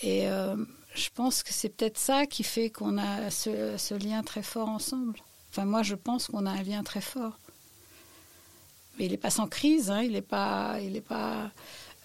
[0.03, 0.55] Et euh,
[0.93, 4.69] je pense que c'est peut-être ça qui fait qu'on a ce, ce lien très fort
[4.69, 5.17] ensemble.
[5.49, 7.39] Enfin, moi, je pense qu'on a un lien très fort.
[8.99, 11.51] Mais il n'est pas sans crise, hein, il n'est pas, il est pas,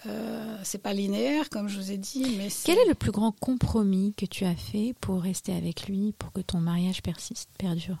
[0.05, 2.37] euh, c'est pas linéaire comme je vous ai dit.
[2.37, 6.13] Mais quel est le plus grand compromis que tu as fait pour rester avec lui,
[6.17, 7.97] pour que ton mariage persiste, perdure?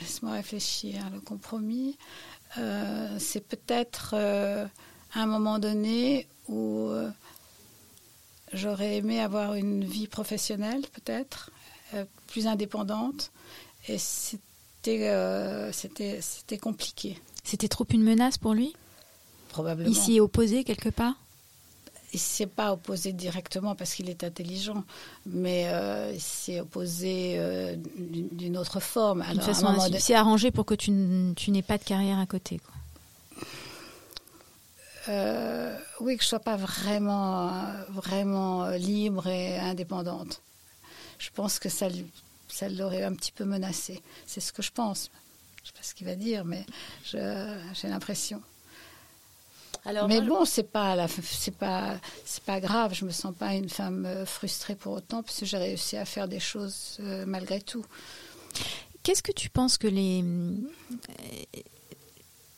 [0.00, 1.10] Laisse-moi réfléchir.
[1.12, 1.98] Le compromis,
[2.56, 4.64] euh, c'est peut-être euh,
[5.12, 6.90] à un moment donné où
[8.52, 11.50] j'aurais aimé avoir une vie professionnelle, peut-être,
[12.26, 13.30] plus indépendante.
[13.88, 13.98] Et
[14.88, 17.18] euh, c'était c'était compliqué.
[17.44, 18.74] C'était trop une menace pour lui?
[19.48, 19.88] Probablement.
[19.88, 21.14] Il s'y est opposé quelque part?
[22.12, 24.84] Il ne s'est pas opposé directement parce qu'il est intelligent,
[25.26, 27.38] mais euh, il s'est opposé
[27.96, 29.24] d'une autre forme.
[29.32, 32.58] Toute façon, il s'est arrangé pour que tu, n'aies pas de carrière à côté.
[32.58, 32.74] Quoi.
[35.08, 40.40] euh, oui, que je sois pas vraiment, vraiment libre et indépendante.
[41.18, 41.88] Je pense que ça,
[42.48, 44.02] ça l'aurait un petit peu menacé.
[44.26, 45.10] C'est ce que je pense.
[45.62, 46.64] Je sais pas ce qu'il va dire, mais
[47.04, 48.40] j'ai l'impression.
[49.84, 52.92] Alors, mais bon, c'est pas c'est pas c'est pas grave.
[52.92, 56.04] Je me sens pas une femme euh, frustrée pour autant parce que j'ai réussi à
[56.04, 57.84] faire des choses euh, malgré tout.
[59.04, 60.24] Qu'est-ce que tu penses que les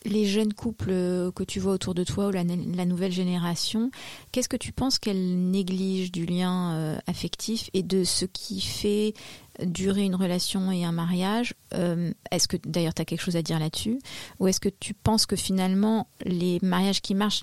[0.05, 0.91] les jeunes couples
[1.33, 3.91] que tu vois autour de toi ou la, nouvelle génération,
[4.33, 9.15] qu'est-ce que tu penses qu'elles négligent du lien euh, affectif et de ce qui fait
[9.63, 13.43] durer une relation et un mariage euh, Est-ce que d'ailleurs tu as quelque chose à
[13.43, 13.99] dire là-dessus?
[14.39, 17.43] Ou est-ce que tu penses que finalement les mariages qui marchent,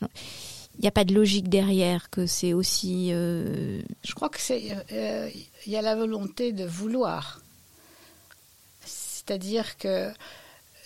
[0.77, 3.09] il n'y a pas de logique derrière, que c'est aussi...
[3.11, 4.75] Euh, Je crois que c'est...
[5.65, 7.41] Il y a la volonté de vouloir.
[8.85, 10.11] C'est-à-dire que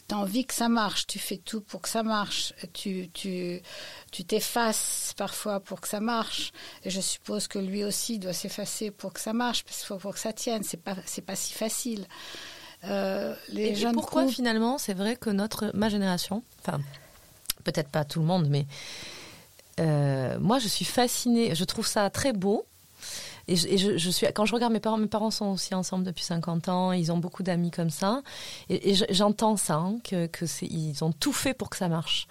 [0.09, 3.61] tu as envie que ça marche, tu fais tout pour que ça marche, tu tu
[4.11, 6.51] tu t'effaces parfois pour que ça marche.
[6.83, 9.97] Et je suppose que lui aussi doit s'effacer pour que ça marche parce qu'il faut
[9.97, 12.07] pour que ça tienne, c'est pas c'est pas si facile.
[12.85, 16.79] Euh, les et, pourquoi finalement c'est vrai que notre ma génération, enfin
[17.63, 18.65] peut-être pas tout le monde mais
[19.79, 22.65] euh, moi je suis fascinée, je trouve ça très beau
[23.49, 26.69] et, je, suis, quand je regarde mes parents, mes parents sont aussi ensemble depuis 50
[26.69, 28.21] ans, ils ont beaucoup d'amis comme ça.
[28.69, 32.27] Et, j'entends ça, hein, que, que ils ont tout fait pour que ça marche.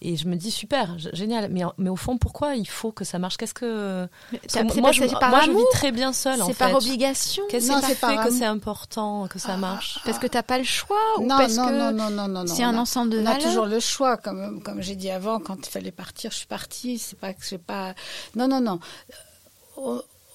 [0.00, 1.48] Et je me dis super, génial.
[1.50, 3.36] Mais, mais au fond, pourquoi il faut que ça marche?
[3.36, 6.40] Qu'est-ce que moi, je, moi je vis très bien seule.
[6.46, 7.42] C'est par obligation?
[7.48, 10.00] Qu'est-ce qui fait que c'est important que ça marche?
[10.04, 12.46] Parce que t'as pas le choix ou non, parce non, que non, non, non, non,
[12.46, 13.38] C'est un ensemble de on valeurs?
[13.38, 16.36] On a toujours le choix, comme comme j'ai dit avant, quand il fallait partir, je
[16.36, 16.98] suis partie.
[16.98, 17.94] C'est pas que j'ai pas.
[18.34, 18.80] Non, non, non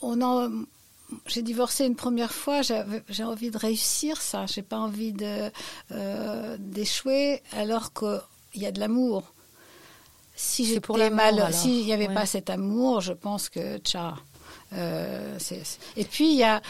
[0.02, 0.22] on
[1.26, 5.52] j'ai divorcé une première fois, j'ai envie de réussir ça, j'ai pas envie de
[5.92, 9.24] euh, d'échouer alors qu'il y a de l'amour.
[10.36, 14.16] Si j'étais mal, s'il n'y avait pas cet amour, je pense que tcha.
[14.74, 15.38] Euh,
[15.98, 16.62] et puis il y a,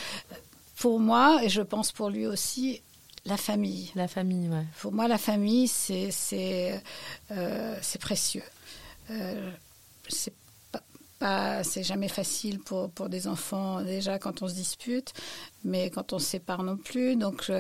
[0.78, 2.82] pour moi et je pense pour lui aussi,
[3.26, 3.92] la famille.
[3.96, 4.66] La famille, ouais.
[4.80, 6.82] Pour moi, la famille, c'est c'est
[7.32, 8.44] euh, précieux.
[10.08, 10.34] c'est
[11.22, 15.14] c'est jamais facile pour, pour des enfants déjà quand on se dispute,
[15.64, 17.16] mais quand on se sépare non plus.
[17.16, 17.52] Donc,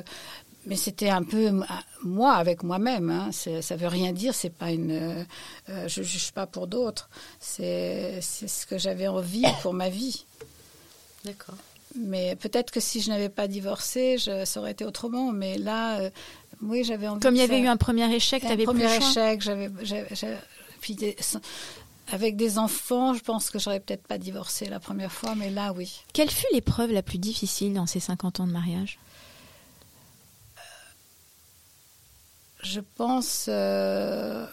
[0.66, 1.52] mais c'était un peu
[2.04, 3.10] moi avec moi-même.
[3.10, 3.32] Hein.
[3.32, 4.36] Ça veut rien dire.
[4.36, 4.92] C'est pas une.
[5.70, 7.10] Euh, je juge pas pour d'autres.
[7.40, 10.26] C'est ce que j'avais envie pour ma vie.
[11.26, 11.56] D'accord.
[11.96, 15.32] Mais peut-être que si je n'avais pas divorcé, je, ça aurait été autrement.
[15.32, 16.10] Mais là, euh,
[16.62, 17.22] oui, j'avais envie.
[17.22, 19.72] Comme il y avait eu un premier échec, tu avais plus premier échec, j'avais,
[20.82, 20.96] puis
[22.12, 25.74] avec des enfants, je pense que j'aurais peut-être pas divorcé la première fois, mais là,
[25.74, 26.04] oui.
[26.14, 29.00] Quelle fut l'épreuve la plus difficile dans ces 50 ans de mariage?
[32.62, 33.46] Je pense.
[33.48, 34.46] Euh,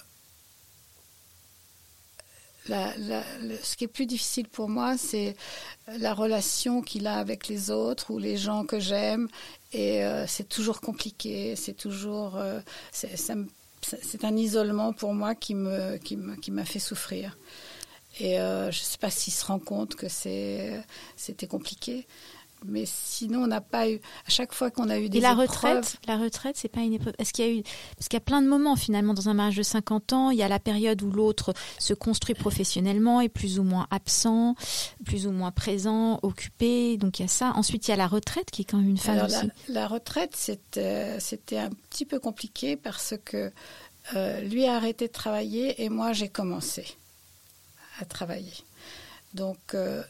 [2.69, 5.37] ce qui est plus difficile pour moi, c'est
[5.99, 9.29] la relation qu'il a avec les autres ou les gens que j'aime.
[9.73, 12.37] Et euh, c'est toujours compliqué, c'est toujours.
[12.37, 12.61] Euh,
[12.93, 13.47] ça me
[14.03, 17.37] c'est un isolement pour moi qui me qui qui m'a fait souffrir.
[18.19, 20.83] Et euh, je ne sais pas s'il se rend compte que c'est
[21.17, 22.07] c'était compliqué.
[22.69, 23.97] Mais sinon, on n'a pas eu.
[24.27, 26.95] À chaque fois qu'on a eu des Et la retraite, la retraite, c'est pas une
[26.95, 27.15] épreuve.
[27.19, 27.63] Est-ce qu'il y a eu
[27.97, 30.31] Parce qu'il y a plein de moments finalement dans un mariage de 50 ans.
[30.31, 34.55] Il y a la période où l'autre se construit professionnellement, est plus ou moins absent,
[35.05, 36.97] plus ou moins présent, occupé.
[36.97, 37.53] Donc il y a ça.
[37.57, 39.51] Ensuite, il y a la retraite qui est quand même une phase aussi.
[39.69, 43.53] La, retraite, c'était c'était un petit peu compliqué parce que
[44.15, 46.97] euh, lui a arrêté de travailler et moi j'ai commencé
[48.01, 48.53] à travailler.
[49.35, 50.03] Donc euh,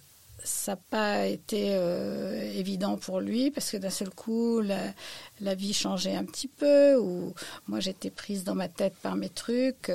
[0.44, 5.72] ça n'a pas été euh, évident pour lui parce que d'un seul coup, la, vie
[5.72, 7.34] changeait un petit peu, ou
[7.66, 9.90] moi j'étais prise dans ma tête par mes trucs.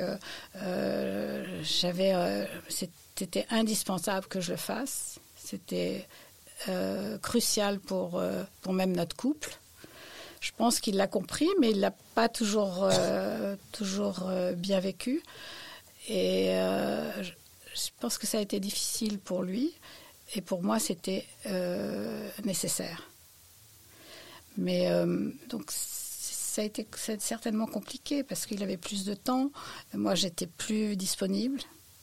[0.56, 5.18] Euh, j'avais, euh, c'était indispensable que je le fasse.
[5.36, 6.06] C'était
[7.22, 8.22] crucial pour,
[8.60, 9.58] pour même notre couple.
[10.40, 12.88] Je pense qu'il l'a compris, mais il l'a pas toujours,
[13.72, 15.24] toujours bien vécu.
[16.08, 16.52] Et
[17.74, 19.74] je pense que ça a été difficile pour lui.
[20.34, 23.08] Et pour moi, c'était euh, nécessaire.
[24.56, 26.86] Mais euh, donc, ça a été
[27.18, 29.50] certainement compliqué parce qu'il avait plus de temps.
[29.94, 31.60] Moi, j'étais plus disponible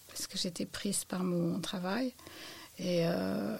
[0.07, 2.13] parce que j'étais prise par mon travail.
[2.77, 3.55] Et euh,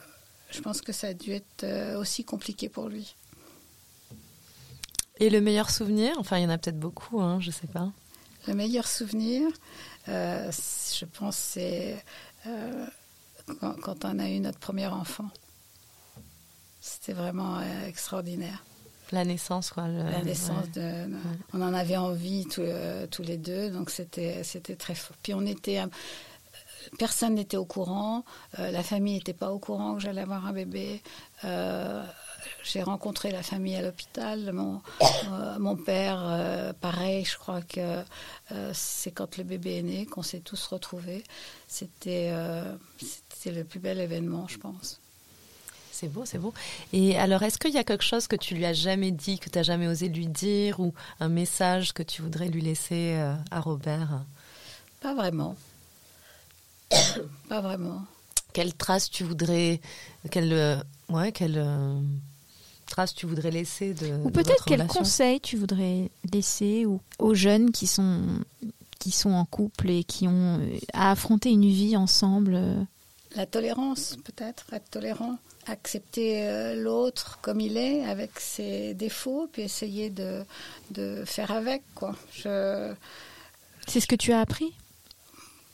[0.51, 3.15] je pense que ça a dû être aussi compliqué pour lui.
[5.19, 6.13] Et le meilleur souvenir?
[6.17, 7.91] Enfin, il y en a peut-être beaucoup, hein, je ne sais pas.
[8.47, 9.47] Le meilleur souvenir,
[10.07, 12.03] je pense, c'est
[13.81, 15.29] quand, on a eu notre premier enfant.
[16.81, 18.63] C'était vraiment euh, extraordinaire.
[19.11, 19.87] La naissance, quoi.
[19.87, 21.09] la naissance, de,
[21.53, 25.17] on en avait envie tous, euh, tous les deux, donc c'était, c'était très fort.
[25.23, 25.81] Puis on était,
[26.99, 28.23] personne n'était au courant,
[28.59, 31.01] la famille n'était pas au courant que j'allais avoir un bébé.
[32.63, 34.51] J'ai rencontré la famille à l'hôpital.
[34.53, 34.81] Mon,
[35.59, 38.03] mon père, pareil, je crois que
[38.73, 41.23] c'est quand le bébé est né qu'on s'est tous retrouvés.
[41.67, 42.33] C'était
[43.39, 44.99] c'était le plus bel événement, je pense.
[45.99, 46.53] C'est beau, c'est beau.
[46.93, 49.49] Et alors, est-ce qu'il y a quelque chose que tu lui as jamais dit, que
[49.49, 53.35] tu n'as jamais osé lui dire, ou un message que tu voudrais lui laisser euh,
[53.51, 54.23] à Robert?
[55.01, 55.57] Pas vraiment.
[57.49, 58.05] Pas vraiment.
[58.53, 59.81] Quelle trace tu voudrais,
[60.31, 61.57] quelle, euh, ouais, quelle
[62.89, 67.71] euh, trace tu voudrais laisser de ou peut-être quel conseil tu voudrais laisser aux jeunes
[67.71, 68.21] qui sont
[68.99, 70.59] qui sont en couple et qui ont
[70.93, 72.59] à affronter une vie ensemble.
[73.35, 75.37] La tolérance, peut-être, être tolérant
[75.69, 80.43] accepter euh, l'autre comme il est, avec ses défauts, puis essayer de,
[80.91, 81.83] de faire avec.
[81.95, 82.15] Quoi.
[82.33, 82.93] Je...
[83.87, 84.73] C'est ce que tu as appris?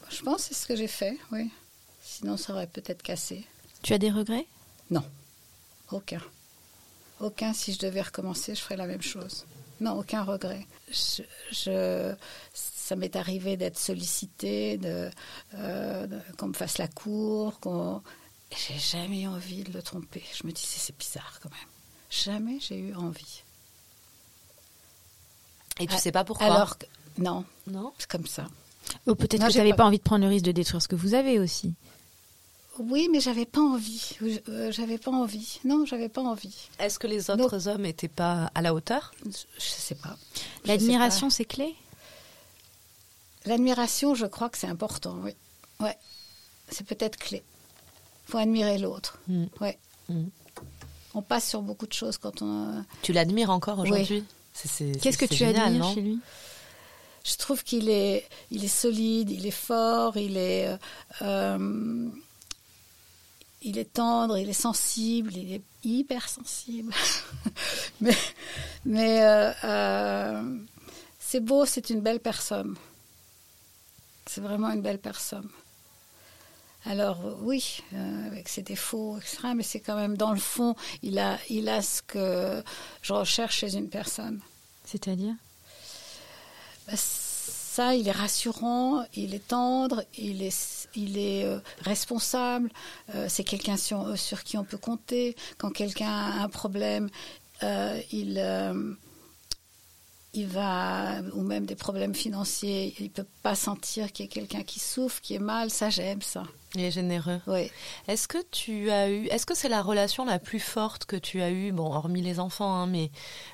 [0.09, 1.49] Je pense que c'est ce que j'ai fait, oui.
[2.03, 3.45] Sinon, ça aurait peut-être cassé.
[3.81, 4.45] Tu as des regrets?
[4.91, 5.03] Non,
[5.91, 6.21] aucun.
[7.19, 9.45] Aucun, si je devais recommencer, je ferais la même chose.
[9.81, 10.65] Non, aucun regret.
[10.89, 12.15] Je,
[12.53, 15.09] ça m'est arrivé d'être sollicité, de,
[15.55, 18.01] euh, qu'on me fasse la cour, qu'on
[18.51, 20.23] j'ai jamais eu envie de le tromper.
[20.33, 21.59] Je me disais, c'est bizarre quand même.
[22.09, 23.43] Jamais j'ai eu envie.
[25.79, 26.77] Et tu ne sais pas pourquoi Alors,
[27.17, 27.43] non.
[27.67, 28.47] Non C'est comme ça.
[29.07, 29.85] Ou peut-être que tu n'avais pas...
[29.85, 31.73] envie de prendre le risque de détruire ce que vous avez aussi.
[32.79, 34.17] Oui, mais j'avais pas envie.
[34.49, 35.59] Euh, j'avais pas envie.
[35.63, 36.55] Non, j'avais pas envie.
[36.79, 39.13] Est-ce que les autres hommes n'étaient pas à la hauteur?
[39.25, 40.17] Je sais pas.
[40.65, 41.75] L'admiration, c'est clé?
[43.45, 45.31] L'admiration, je crois que c'est important, oui.
[45.79, 45.95] Ouais.
[46.69, 47.43] C'est peut-être clé
[48.25, 49.19] faut admirer l'autre.
[49.27, 49.45] Mm.
[49.61, 49.77] Ouais.
[50.09, 50.25] Mm.
[51.13, 52.83] On passe sur beaucoup de choses quand on.
[53.01, 54.23] Tu l'admires encore aujourd'hui?
[55.01, 56.19] Qu'est-ce que tu admires chez lui?
[57.23, 60.77] Je trouve qu'il est, il est solide, il est fort, il est,
[61.23, 62.07] euh,
[63.65, 66.93] il est tendre, il est sensible, il est hyper sensible.
[68.01, 68.15] mais,
[68.85, 70.57] mais euh, euh,
[71.19, 72.75] c'est beau, c'est une belle personne.
[74.27, 75.49] C'est vraiment une belle personne.
[76.85, 81.17] Alors oui, euh, avec ses défauts, etc., mais c'est quand même dans le fond, il
[81.17, 82.63] a, il a ce que
[83.01, 84.39] je recherche chez une personne.
[84.85, 85.33] C'est-à-dire?
[86.87, 86.93] Bah,
[87.75, 92.71] Ça, il est rassurant, il est tendre, il est, il est euh, responsable,
[93.13, 95.35] euh, c'est quelqu'un sur, sur, qui on peut compter.
[95.57, 97.09] Quand quelqu'un a un problème,
[97.61, 98.39] il
[100.35, 104.31] il va, ou même des problèmes financiers, il ne peut pas sentir qu'il y a
[104.31, 106.43] quelqu'un qui souffre, qui est mal, ça j'aime ça.
[106.75, 107.39] Il est généreux.
[107.47, 107.71] Oui.
[108.09, 111.41] Est-ce que tu as eu, est-ce que c'est la relation la plus forte que tu
[111.41, 113.11] as eue, bon, hormis les enfants, hein, mais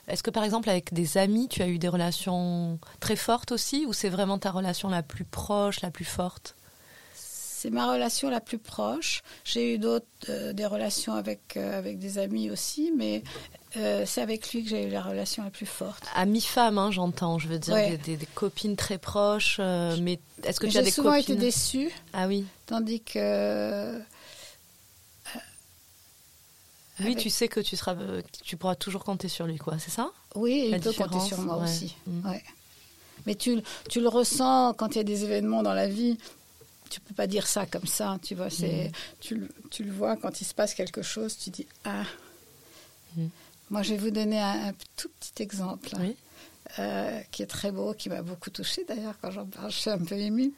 [0.08, 3.86] est-ce que par exemple avec des amis, tu as eu des relations très fortes aussi,
[3.86, 6.56] ou c'est vraiment ta relation la plus proche, la plus forte?
[7.13, 9.22] C'est ma relation la plus proche.
[9.44, 13.22] J'ai eu d'autres, euh, des relations avec, euh, avec des amis aussi, mais
[13.77, 16.03] euh, c'est avec lui que j'ai eu la relation la plus forte.
[16.13, 19.57] Ami-femme, hein, j'entends, je veux dire, des, copines très proches.
[19.60, 21.91] Euh, mais est-ce que tu as des copines J'ai souvent été déçue.
[22.13, 22.45] Ah oui.
[22.65, 23.19] Tandis que.
[23.19, 23.99] Euh,
[26.99, 27.95] lui, tu sais que tu, seras,
[28.43, 30.12] tu pourras toujours compter sur lui, quoi, c'est ça?
[30.36, 31.95] Oui, il peut compter sur moi aussi.
[32.05, 32.29] Mm.
[32.29, 32.43] Ouais.
[33.25, 36.17] Mais tu, tu le ressens quand il y a des événements dans la vie
[36.89, 38.49] tu peux pas dire ça comme ça, tu vois.
[38.49, 38.91] C'est, mm.
[39.21, 42.03] tu, tu, le vois quand il se passe quelque chose, tu dis ah.
[43.15, 43.27] Mm.
[43.71, 45.89] Moi, je vais vous donner un, tout petit exemple
[46.77, 49.71] euh, qui est très beau, qui m'a beaucoup touchée d'ailleurs quand j'en parle.
[49.71, 50.51] Je suis un peu émue.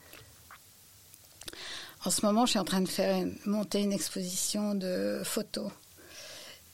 [2.05, 5.71] En ce moment, je suis en train de faire monter une exposition de photos.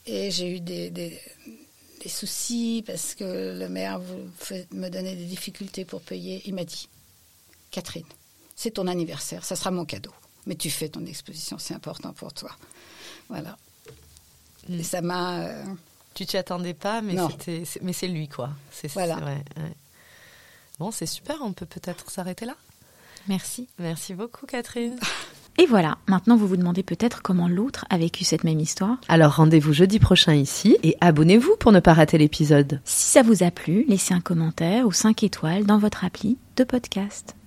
[0.06, 1.19] Et j'ai eu des, des,
[2.08, 3.99] soucis parce que le maire
[4.71, 6.41] me donnait des difficultés pour payer.
[6.45, 6.88] Il m'a dit
[7.69, 8.06] Catherine,
[8.56, 10.13] c'est ton anniversaire, ça sera mon cadeau.
[10.45, 12.56] Mais tu fais ton exposition, c'est important pour toi.
[13.28, 13.58] Voilà.
[14.69, 14.80] Mm.
[14.80, 15.41] Et ça m'a.
[15.41, 15.63] Euh,
[16.13, 18.50] tu t'y attendais pas, mais c'était, mais c'est lui quoi.
[18.72, 19.17] C'est voilà.
[20.80, 21.38] Bon, c'est super.
[21.41, 22.56] On peut peut-être s'arrêter là.
[23.28, 23.67] Merci.
[23.80, 24.98] Merci beaucoup, Catherine.
[25.58, 28.98] Et voilà, maintenant vous vous demandez peut-être comment l'autre a vécu cette même histoire.
[29.10, 32.80] Alors rendez-vous jeudi prochain ici et abonnez-vous pour ne pas rater l'épisode.
[32.86, 36.63] Si ça vous a plu, laissez un commentaire ou 5 étoiles dans votre appli de
[36.63, 37.36] podcast.